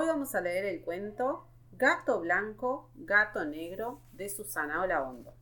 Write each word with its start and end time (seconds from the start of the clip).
Hoy 0.00 0.06
vamos 0.06 0.34
a 0.34 0.40
leer 0.40 0.64
el 0.64 0.80
cuento 0.80 1.46
Gato 1.72 2.20
Blanco, 2.20 2.90
Gato 2.94 3.44
Negro 3.44 4.00
de 4.12 4.30
Susana 4.30 4.80
Olaondo. 4.80 5.34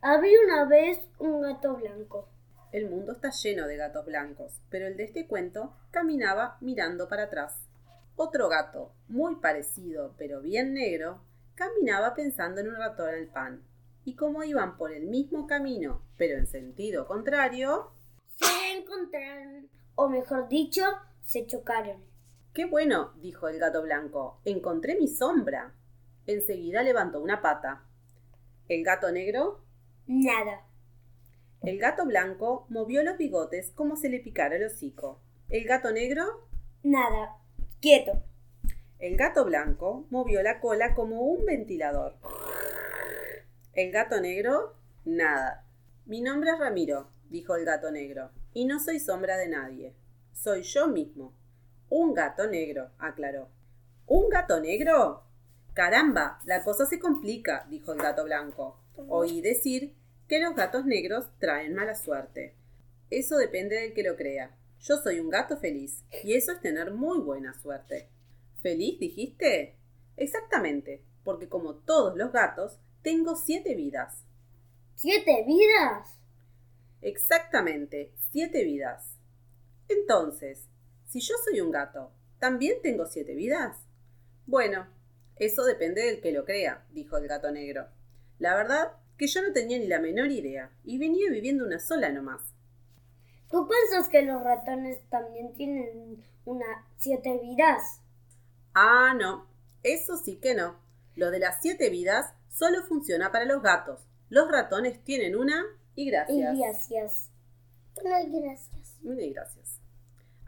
Había 0.00 0.38
una 0.44 0.64
vez 0.64 1.00
un 1.18 1.40
gato 1.40 1.74
blanco. 1.74 2.28
El 2.70 2.88
mundo 2.88 3.10
está 3.10 3.30
lleno 3.30 3.66
de 3.66 3.76
gatos 3.76 4.06
blancos, 4.06 4.60
pero 4.70 4.86
el 4.86 4.96
de 4.96 5.02
este 5.02 5.26
cuento 5.26 5.74
caminaba 5.90 6.56
mirando 6.60 7.08
para 7.08 7.24
atrás. 7.24 7.66
Otro 8.14 8.48
gato, 8.48 8.92
muy 9.08 9.34
parecido 9.40 10.14
pero 10.16 10.40
bien 10.40 10.72
negro, 10.72 11.24
caminaba 11.56 12.14
pensando 12.14 12.60
en 12.60 12.68
un 12.68 12.76
ratón 12.76 13.08
al 13.08 13.26
pan. 13.26 13.64
Y 14.04 14.14
como 14.14 14.44
iban 14.44 14.76
por 14.76 14.92
el 14.92 15.08
mismo 15.08 15.48
camino, 15.48 16.04
pero 16.16 16.38
en 16.38 16.46
sentido 16.46 17.08
contrario, 17.08 17.90
Se 18.36 18.78
encontraron, 18.78 19.68
o 19.96 20.08
mejor 20.08 20.48
dicho, 20.48 20.84
se 21.24 21.44
chocaron. 21.44 22.09
¡Qué 22.52 22.64
bueno! 22.66 23.12
dijo 23.16 23.48
el 23.48 23.58
gato 23.58 23.82
blanco. 23.82 24.40
Encontré 24.44 24.96
mi 24.96 25.08
sombra. 25.08 25.74
Enseguida 26.26 26.82
levantó 26.82 27.20
una 27.20 27.40
pata. 27.42 27.84
El 28.68 28.84
gato 28.84 29.10
negro 29.12 29.64
Nada. 30.06 30.66
El 31.62 31.78
gato 31.78 32.04
blanco 32.06 32.66
movió 32.68 33.02
los 33.02 33.16
bigotes 33.16 33.70
como 33.72 33.96
si 33.96 34.08
le 34.08 34.20
picara 34.20 34.56
el 34.56 34.64
hocico. 34.64 35.20
El 35.48 35.64
gato 35.64 35.92
negro, 35.92 36.24
Nada. 36.82 37.36
Quieto. 37.80 38.22
el 38.98 39.16
gato 39.16 39.44
blanco 39.44 40.06
movió 40.10 40.42
la 40.42 40.60
cola 40.60 40.94
como 40.94 41.20
un 41.22 41.44
ventilador. 41.46 42.16
El 43.72 43.92
gato 43.92 44.20
negro, 44.20 44.74
nada. 45.04 45.64
Mi 46.06 46.20
nombre 46.20 46.50
es 46.50 46.58
Ramiro, 46.58 47.08
dijo 47.28 47.54
el 47.54 47.64
gato 47.64 47.90
negro, 47.90 48.30
y 48.52 48.64
no 48.64 48.80
soy 48.80 48.98
sombra 48.98 49.36
de 49.36 49.48
nadie. 49.48 49.94
Soy 50.32 50.62
yo 50.62 50.88
mismo. 50.88 51.34
Un 51.90 52.14
gato 52.14 52.46
negro, 52.46 52.90
aclaró. 52.98 53.48
¿Un 54.06 54.28
gato 54.28 54.60
negro? 54.60 55.24
Caramba, 55.74 56.38
la 56.44 56.62
cosa 56.62 56.86
se 56.86 57.00
complica, 57.00 57.66
dijo 57.68 57.92
el 57.92 57.98
gato 57.98 58.24
blanco. 58.24 58.80
Oí 59.08 59.40
decir 59.40 59.96
que 60.28 60.38
los 60.38 60.54
gatos 60.54 60.86
negros 60.86 61.26
traen 61.40 61.74
mala 61.74 61.96
suerte. 61.96 62.54
Eso 63.10 63.36
depende 63.36 63.74
del 63.74 63.92
que 63.92 64.04
lo 64.04 64.14
crea. 64.14 64.56
Yo 64.78 64.98
soy 64.98 65.18
un 65.18 65.30
gato 65.30 65.56
feliz, 65.56 66.04
y 66.22 66.34
eso 66.34 66.52
es 66.52 66.60
tener 66.60 66.92
muy 66.92 67.18
buena 67.18 67.52
suerte. 67.54 68.08
¿Feliz, 68.62 69.00
dijiste? 69.00 69.76
Exactamente, 70.16 71.02
porque 71.24 71.48
como 71.48 71.74
todos 71.74 72.16
los 72.16 72.30
gatos, 72.30 72.78
tengo 73.02 73.34
siete 73.34 73.74
vidas. 73.74 74.24
¿Siete 74.94 75.44
vidas? 75.44 76.20
Exactamente, 77.02 78.12
siete 78.30 78.62
vidas. 78.62 79.16
Entonces, 79.88 80.68
si 81.10 81.18
yo 81.20 81.34
soy 81.44 81.60
un 81.60 81.72
gato, 81.72 82.12
¿también 82.38 82.80
tengo 82.82 83.04
siete 83.04 83.34
vidas? 83.34 83.76
Bueno, 84.46 84.86
eso 85.34 85.64
depende 85.64 86.02
del 86.02 86.20
que 86.20 86.30
lo 86.30 86.44
crea, 86.44 86.86
dijo 86.92 87.16
el 87.16 87.26
gato 87.26 87.50
negro. 87.50 87.88
La 88.38 88.54
verdad 88.54 88.92
que 89.18 89.26
yo 89.26 89.42
no 89.42 89.52
tenía 89.52 89.76
ni 89.78 89.88
la 89.88 89.98
menor 89.98 90.30
idea, 90.30 90.70
y 90.84 90.98
venía 90.98 91.28
viviendo 91.28 91.64
una 91.64 91.80
sola 91.80 92.10
nomás. 92.10 92.40
¿Tú 93.50 93.66
piensas 93.66 94.08
que 94.08 94.22
los 94.22 94.40
ratones 94.44 95.00
también 95.10 95.52
tienen 95.54 96.24
una 96.44 96.86
siete 96.96 97.40
vidas? 97.42 98.00
Ah, 98.72 99.12
no, 99.18 99.48
eso 99.82 100.16
sí 100.16 100.36
que 100.36 100.54
no. 100.54 100.76
Lo 101.16 101.32
de 101.32 101.40
las 101.40 101.60
siete 101.60 101.90
vidas 101.90 102.32
solo 102.48 102.84
funciona 102.84 103.32
para 103.32 103.46
los 103.46 103.62
gatos. 103.62 104.06
Los 104.28 104.48
ratones 104.48 105.02
tienen 105.02 105.34
una 105.34 105.64
y 105.96 106.04
Y 106.04 106.10
gracias. 106.12 106.56
gracias. 106.56 107.30
Ay, 108.14 108.30
gracias. 108.30 108.96
Muy 109.02 109.32
gracias. 109.32 109.79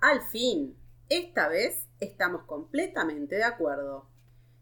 Al 0.02 0.20
fin, 0.20 0.76
esta 1.08 1.46
vez 1.46 1.86
estamos 2.00 2.42
completamente 2.42 3.36
de 3.36 3.44
acuerdo. 3.44 4.08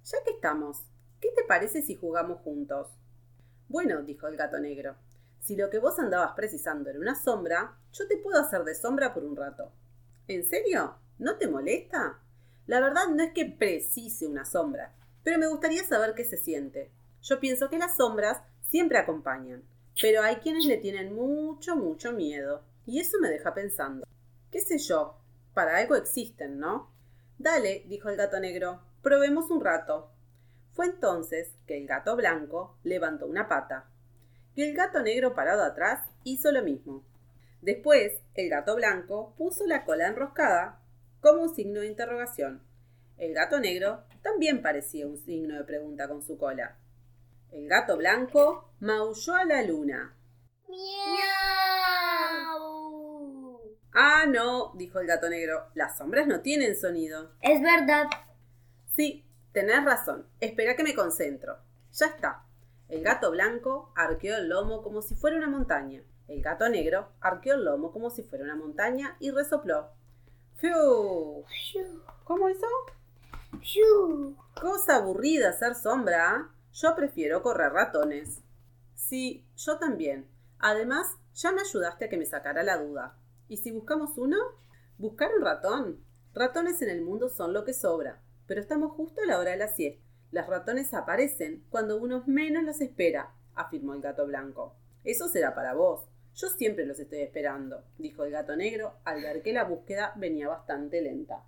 Ya 0.05 0.19
que 0.23 0.33
estamos, 0.33 0.83
¿qué 1.19 1.31
te 1.35 1.45
parece 1.45 1.81
si 1.81 1.95
jugamos 1.95 2.43
juntos? 2.43 2.89
Bueno, 3.67 4.03
dijo 4.03 4.27
el 4.27 4.37
gato 4.37 4.59
negro, 4.59 4.97
si 5.39 5.57
lo 5.57 5.71
que 5.71 5.79
vos 5.79 5.99
andabas 5.99 6.33
precisando 6.37 6.91
era 6.91 6.99
una 6.99 7.15
sombra, 7.15 7.79
yo 7.91 8.07
te 8.07 8.19
puedo 8.19 8.39
hacer 8.39 8.65
de 8.65 8.75
sombra 8.75 9.15
por 9.15 9.25
un 9.25 9.35
rato. 9.35 9.73
¿En 10.29 10.45
serio? 10.45 10.97
¿No 11.19 11.39
te 11.39 11.49
molesta? 11.49 12.21
La 12.67 12.81
verdad 12.81 13.09
no 13.09 13.23
es 13.23 13.33
que 13.33 13.47
precise 13.47 14.27
una 14.27 14.45
sombra, 14.45 14.95
pero 15.25 15.39
me 15.39 15.49
gustaría 15.49 15.85
saber 15.85 16.15
qué 16.15 16.27
se 16.27 16.37
siente. 16.37 16.91
Yo 17.23 17.41
pienso 17.41 17.71
que 17.71 17.79
las 17.79 17.97
sombras 17.97 18.43
siempre 18.69 18.99
acompañan, 18.99 19.65
pero 20.03 20.21
hay 20.21 20.37
quienes 20.37 20.67
le 20.67 20.77
tienen 20.77 21.15
mucho, 21.15 21.77
mucho 21.77 22.13
miedo, 22.13 22.63
y 22.85 23.01
eso 23.01 23.17
me 23.23 23.31
deja 23.31 23.55
pensando. 23.55 24.07
¿Qué 24.51 24.61
sé 24.61 24.77
yo? 24.77 25.20
Para 25.55 25.79
algo 25.79 25.97
existen, 25.97 26.59
¿no? 26.59 26.93
Dale, 27.39 27.85
dijo 27.87 28.09
el 28.09 28.17
gato 28.17 28.39
negro, 28.39 28.83
probemos 29.03 29.51
un 29.51 29.61
rato. 29.63 30.13
Fue 30.73 30.87
entonces 30.87 31.55
que 31.67 31.77
el 31.79 31.87
gato 31.87 32.17
blanco 32.17 32.79
levantó 32.83 33.27
una 33.27 33.49
pata, 33.49 33.91
y 34.55 34.63
el 34.63 34.75
gato 34.75 35.03
negro 35.03 35.35
parado 35.35 35.63
atrás 35.63 36.01
hizo 36.25 36.53
lo 36.53 36.63
mismo. 36.63 37.05
Después, 37.63 38.21
el 38.35 38.49
gato 38.49 38.75
blanco 38.77 39.35
puso 39.37 39.67
la 39.67 39.85
cola 39.85 40.09
enroscada 40.09 40.81
como 41.21 41.43
un 41.43 41.55
signo 41.55 41.81
de 41.81 41.87
interrogación. 41.87 42.63
El 43.19 43.35
gato 43.35 43.61
negro 43.61 44.05
también 44.23 44.63
parecía 44.63 45.07
un 45.07 45.19
signo 45.19 45.57
de 45.57 45.65
pregunta 45.65 46.09
con 46.09 46.23
su 46.23 46.39
cola. 46.39 46.79
El 47.53 47.69
gato 47.69 47.97
blanco 47.97 48.73
maulló 48.81 49.35
a 49.35 49.45
la 49.45 49.63
luna. 49.63 50.15
¡Miau! 50.69 51.70
No, 54.31 54.73
dijo 54.75 55.01
el 55.01 55.07
gato 55.07 55.29
negro, 55.29 55.67
las 55.75 55.99
sombras 55.99 56.27
no 56.27 56.41
tienen 56.41 56.77
sonido. 56.77 57.33
Es 57.41 57.61
verdad. 57.61 58.07
Sí, 58.95 59.25
tenés 59.53 59.85
razón. 59.85 60.27
Espera 60.41 60.77
que 60.77 60.83
me 60.83 60.95
concentro. 60.95 61.59
Ya 61.93 62.07
está. 62.07 62.45
El 62.89 63.03
gato 63.03 63.31
blanco 63.31 63.93
arqueó 63.97 64.37
el 64.37 64.49
lomo 64.49 64.83
como 64.83 65.03
si 65.03 65.15
fuera 65.15 65.37
una 65.37 65.49
montaña. 65.49 66.03
El 66.29 66.43
gato 66.43 66.69
negro 66.69 67.09
arqueó 67.21 67.55
el 67.55 67.65
lomo 67.65 67.93
como 67.93 68.11
si 68.11 68.23
fuera 68.23 68.45
una 68.45 68.57
montaña 68.57 69.17
y 69.19 69.31
resopló. 69.31 69.91
¡Fiu! 70.57 71.45
¿Cómo 72.25 72.49
hizo? 72.49 72.67
shu. 73.61 74.37
Cosa 74.61 74.97
aburrida 74.97 75.53
ser 75.53 75.75
sombra. 75.75 76.31
¿ah? 76.31 76.51
Yo 76.73 76.95
prefiero 76.95 77.43
correr 77.43 77.73
ratones. 77.73 78.43
Sí, 78.95 79.45
yo 79.57 79.79
también. 79.79 80.27
Además, 80.59 81.17
ya 81.35 81.53
me 81.53 81.63
ayudaste 81.63 82.05
a 82.05 82.09
que 82.09 82.17
me 82.17 82.27
sacara 82.27 82.63
la 82.63 82.77
duda. 82.77 83.17
¿Y 83.51 83.57
si 83.57 83.73
buscamos 83.73 84.17
uno? 84.17 84.37
¿Buscar 84.97 85.33
un 85.37 85.45
ratón? 85.45 86.05
Ratones 86.35 86.81
en 86.83 86.89
el 86.89 87.03
mundo 87.03 87.29
son 87.29 87.53
lo 87.53 87.65
que 87.65 87.75
sobra, 87.75 88.23
pero 88.47 88.61
estamos 88.61 88.93
justo 88.93 89.23
a 89.23 89.27
la 89.27 89.41
hora 89.41 89.51
de 89.51 89.57
la 89.57 89.67
siesta. 89.67 90.01
Los 90.31 90.47
ratones 90.47 90.95
aparecen 90.95 91.65
cuando 91.69 92.01
uno 92.01 92.23
menos 92.29 92.63
los 92.63 92.81
espera, 92.81 93.35
afirmó 93.57 93.95
el 93.95 94.03
gato 94.03 94.25
blanco. 94.25 94.77
Eso 95.03 95.29
será 95.29 95.53
para 95.53 95.75
vos. 95.75 96.09
Yo 96.37 96.49
siempre 96.49 96.87
los 96.87 97.01
estoy 97.01 97.23
esperando, 97.23 97.83
dijo 97.99 98.23
el 98.23 98.31
gato 98.31 98.55
negro 98.55 98.95
al 99.03 99.21
ver 99.21 99.43
que 99.43 99.53
la 99.53 99.65
búsqueda 99.65 100.13
venía 100.15 100.47
bastante 100.47 101.03
lenta. 101.03 101.43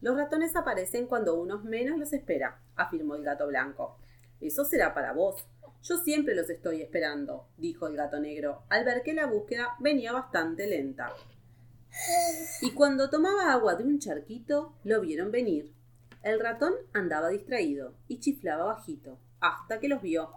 Los 0.00 0.16
ratones 0.16 0.54
aparecen 0.54 1.08
cuando 1.08 1.34
uno 1.34 1.58
menos 1.64 1.98
los 1.98 2.12
espera, 2.12 2.60
afirmó 2.76 3.16
el 3.16 3.24
gato 3.24 3.48
blanco. 3.48 3.98
Eso 4.40 4.64
será 4.64 4.94
para 4.94 5.12
vos. 5.12 5.44
Yo 5.84 5.98
siempre 5.98 6.34
los 6.34 6.48
estoy 6.48 6.80
esperando, 6.80 7.46
dijo 7.58 7.86
el 7.86 7.96
gato 7.96 8.18
negro, 8.18 8.62
al 8.70 8.86
ver 8.86 9.02
que 9.02 9.12
la 9.12 9.26
búsqueda 9.26 9.76
venía 9.80 10.12
bastante 10.12 10.66
lenta. 10.66 11.12
Y 12.62 12.72
cuando 12.72 13.10
tomaba 13.10 13.52
agua 13.52 13.74
de 13.74 13.84
un 13.84 13.98
charquito, 13.98 14.74
lo 14.82 15.02
vieron 15.02 15.30
venir. 15.30 15.74
El 16.22 16.40
ratón 16.40 16.72
andaba 16.94 17.28
distraído 17.28 17.92
y 18.08 18.18
chiflaba 18.18 18.64
bajito, 18.64 19.18
hasta 19.40 19.78
que 19.78 19.88
los 19.88 20.00
vio. 20.00 20.30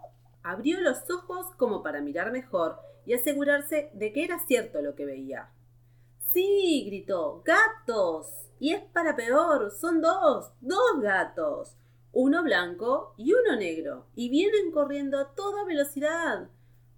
Abrió 0.44 0.82
los 0.82 1.10
ojos 1.10 1.48
como 1.56 1.82
para 1.82 2.02
mirar 2.02 2.34
mejor 2.34 2.78
y 3.06 3.14
asegurarse 3.14 3.90
de 3.94 4.12
que 4.12 4.26
era 4.26 4.40
cierto 4.46 4.82
lo 4.82 4.96
que 4.96 5.06
veía. 5.06 5.50
Sí, 6.34 6.84
gritó, 6.88 7.42
gatos. 7.46 8.28
Y 8.60 8.74
es 8.74 8.84
para 8.92 9.16
peor, 9.16 9.72
son 9.72 10.02
dos, 10.02 10.52
dos 10.60 11.02
gatos. 11.02 11.78
Uno 12.12 12.44
blanco 12.44 13.14
y 13.18 13.34
uno 13.34 13.56
negro, 13.56 14.08
y 14.16 14.30
vienen 14.30 14.72
corriendo 14.72 15.20
a 15.20 15.36
toda 15.36 15.66
velocidad. 15.66 16.50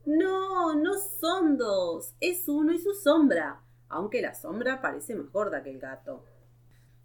No, 0.05 0.75
no 0.75 0.93
son 1.19 1.57
dos, 1.57 2.15
es 2.19 2.47
uno 2.47 2.71
y 2.73 2.79
su 2.79 2.93
sombra, 2.93 3.61
aunque 3.89 4.21
la 4.21 4.33
sombra 4.33 4.81
parece 4.81 5.15
más 5.15 5.31
gorda 5.31 5.61
que 5.61 5.71
el 5.71 5.79
gato. 5.79 6.23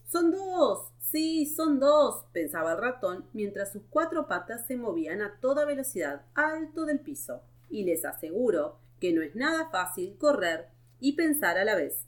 Son 0.06 0.30
dos, 0.30 0.92
sí, 1.00 1.46
son 1.46 1.80
dos, 1.80 2.26
pensaba 2.32 2.72
el 2.72 2.78
ratón 2.78 3.26
mientras 3.32 3.72
sus 3.72 3.82
cuatro 3.90 4.28
patas 4.28 4.66
se 4.66 4.76
movían 4.76 5.22
a 5.22 5.40
toda 5.40 5.64
velocidad 5.64 6.26
alto 6.34 6.84
del 6.84 7.00
piso. 7.00 7.42
Y 7.68 7.84
les 7.84 8.04
aseguro 8.04 8.78
que 9.00 9.12
no 9.12 9.22
es 9.22 9.34
nada 9.34 9.70
fácil 9.70 10.16
correr 10.18 10.68
y 11.00 11.14
pensar 11.14 11.58
a 11.58 11.64
la 11.64 11.74
vez. 11.74 12.06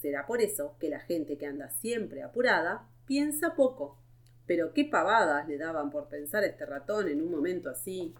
Será 0.00 0.26
por 0.26 0.40
eso 0.40 0.76
que 0.78 0.88
la 0.88 1.00
gente 1.00 1.38
que 1.38 1.46
anda 1.46 1.70
siempre 1.70 2.22
apurada 2.22 2.88
piensa 3.06 3.54
poco. 3.54 3.98
Pero 4.46 4.72
qué 4.72 4.84
pavadas 4.84 5.48
le 5.48 5.58
daban 5.58 5.90
por 5.90 6.08
pensar 6.08 6.42
a 6.42 6.46
este 6.46 6.66
ratón 6.66 7.08
en 7.08 7.22
un 7.22 7.30
momento 7.30 7.70
así. 7.70 8.14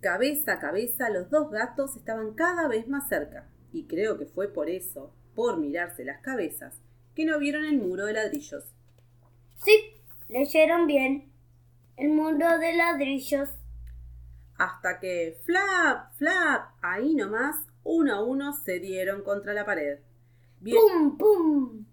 Cabeza 0.00 0.54
a 0.54 0.58
cabeza 0.58 1.10
los 1.10 1.30
dos 1.30 1.50
gatos 1.50 1.96
estaban 1.96 2.34
cada 2.34 2.68
vez 2.68 2.88
más 2.88 3.08
cerca, 3.08 3.48
y 3.72 3.86
creo 3.86 4.18
que 4.18 4.26
fue 4.26 4.48
por 4.48 4.70
eso, 4.70 5.12
por 5.34 5.58
mirarse 5.58 6.04
las 6.04 6.20
cabezas, 6.20 6.80
que 7.14 7.24
no 7.24 7.38
vieron 7.38 7.64
el 7.64 7.78
muro 7.78 8.06
de 8.06 8.14
ladrillos. 8.14 8.64
Sí, 9.56 9.94
leyeron 10.28 10.86
bien 10.86 11.30
El 11.96 12.08
mundo 12.10 12.46
de 12.58 12.72
ladrillos. 12.72 13.50
Hasta 14.56 14.98
que, 15.00 15.38
flap, 15.44 16.14
flap, 16.14 16.70
ahí 16.80 17.14
nomás, 17.14 17.56
uno 17.84 18.14
a 18.14 18.24
uno 18.24 18.52
se 18.52 18.78
dieron 18.78 19.22
contra 19.22 19.52
la 19.52 19.66
pared. 19.66 19.98
¡Pum, 20.62 21.16
pum! 21.16 21.86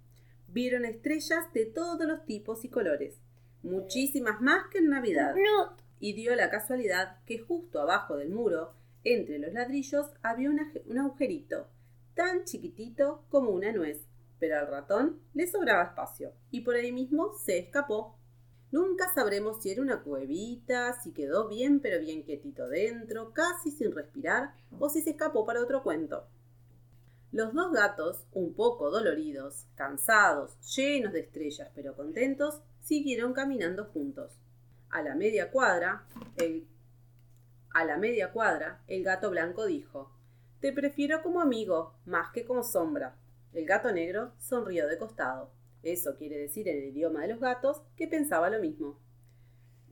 Vieron 0.47 0.85
estrellas 0.85 1.51
de 1.53 1.65
todos 1.65 2.05
los 2.05 2.25
tipos 2.25 2.63
y 2.65 2.69
colores, 2.69 3.15
muchísimas 3.67 4.41
más 4.41 4.67
que 4.71 4.79
en 4.79 4.89
Navidad. 4.89 5.35
Y 5.99 6.13
dio 6.13 6.35
la 6.35 6.49
casualidad 6.49 7.23
que 7.25 7.39
justo 7.39 7.81
abajo 7.81 8.17
del 8.17 8.29
muro, 8.29 8.73
entre 9.03 9.39
los 9.39 9.53
ladrillos, 9.53 10.07
había 10.21 10.49
un 10.49 10.97
agujerito, 10.99 11.67
tan 12.13 12.43
chiquitito 12.43 13.23
como 13.29 13.51
una 13.51 13.71
nuez. 13.71 14.05
Pero 14.39 14.59
al 14.59 14.67
ratón 14.67 15.19
le 15.33 15.47
sobraba 15.47 15.83
espacio, 15.83 16.33
y 16.51 16.61
por 16.61 16.75
ahí 16.75 16.91
mismo 16.91 17.33
se 17.33 17.57
escapó. 17.57 18.17
Nunca 18.71 19.05
sabremos 19.15 19.61
si 19.61 19.71
era 19.71 19.81
una 19.81 20.03
cuevita, 20.03 20.99
si 21.01 21.13
quedó 21.13 21.47
bien 21.47 21.79
pero 21.79 21.99
bien 21.99 22.23
quietito 22.23 22.67
dentro, 22.67 23.33
casi 23.33 23.71
sin 23.71 23.91
respirar, 23.91 24.53
o 24.77 24.89
si 24.89 25.01
se 25.01 25.11
escapó 25.11 25.45
para 25.45 25.61
otro 25.61 25.83
cuento. 25.83 26.27
Los 27.31 27.53
dos 27.53 27.71
gatos, 27.71 28.25
un 28.33 28.53
poco 28.53 28.89
doloridos, 28.89 29.65
cansados, 29.75 30.57
llenos 30.75 31.13
de 31.13 31.21
estrellas 31.21 31.69
pero 31.75 31.95
contentos, 31.95 32.61
siguieron 32.87 33.33
caminando 33.33 33.83
juntos. 33.85 34.31
A 34.89 35.01
la 35.01 35.13
media 35.13 35.51
cuadra, 35.51 36.07
el 36.37 36.65
a 37.73 37.83
la 37.83 37.97
media 37.97 38.31
cuadra, 38.31 38.81
el 38.87 39.03
gato 39.03 39.29
blanco 39.29 39.65
dijo: 39.65 40.09
Te 40.61 40.71
prefiero 40.71 41.21
como 41.21 41.41
amigo, 41.41 41.93
más 42.05 42.31
que 42.31 42.45
como 42.45 42.63
sombra. 42.63 43.17
El 43.53 43.65
gato 43.65 43.91
negro 43.91 44.31
sonrió 44.39 44.87
de 44.87 44.97
costado. 44.97 45.51
Eso 45.83 46.15
quiere 46.15 46.37
decir 46.37 46.67
en 46.69 46.77
el 46.77 46.85
idioma 46.85 47.21
de 47.21 47.27
los 47.27 47.39
gatos 47.41 47.81
que 47.97 48.07
pensaba 48.07 48.49
lo 48.49 48.59
mismo. 48.61 48.97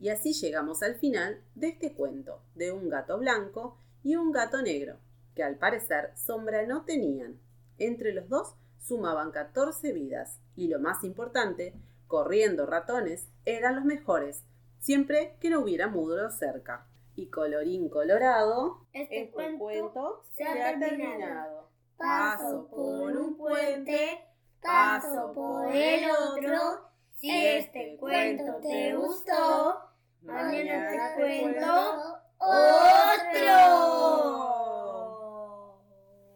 Y 0.00 0.08
así 0.08 0.32
llegamos 0.32 0.82
al 0.82 0.94
final 0.96 1.42
de 1.54 1.68
este 1.68 1.92
cuento 1.92 2.42
de 2.54 2.72
un 2.72 2.88
gato 2.88 3.18
blanco 3.18 3.78
y 4.02 4.16
un 4.16 4.32
gato 4.32 4.62
negro, 4.62 4.98
que 5.34 5.42
al 5.42 5.58
parecer 5.58 6.12
sombra 6.16 6.66
no 6.66 6.84
tenían. 6.84 7.38
Entre 7.78 8.12
los 8.12 8.28
dos 8.28 8.54
sumaban 8.78 9.32
14 9.32 9.92
vidas 9.92 10.40
y 10.54 10.68
lo 10.68 10.80
más 10.80 11.04
importante, 11.04 11.74
corriendo 12.06 12.66
ratones, 12.66 13.28
eran 13.44 13.76
los 13.76 13.84
mejores, 13.84 14.44
siempre 14.78 15.36
que 15.40 15.50
no 15.50 15.60
hubiera 15.60 15.88
mudro 15.88 16.30
cerca. 16.30 16.86
Y 17.14 17.28
colorín 17.30 17.88
colorado, 17.88 18.86
Este 18.92 19.22
este 19.22 19.32
cuento 19.32 19.58
cuento 19.58 20.22
se 20.36 20.44
ha 20.44 20.78
terminado. 20.78 21.70
Paso 21.96 22.68
por 22.68 23.16
un 23.16 23.36
puente, 23.38 24.20
paso 24.60 25.32
por 25.32 25.74
el 25.74 26.10
otro. 26.10 26.90
Si 27.14 27.30
este 27.30 27.96
cuento 27.98 28.56
te 28.60 28.94
gustó, 28.94 29.80
mañana 30.20 31.14
te 31.16 31.20
cuento 31.22 32.20
otro. 32.38 33.86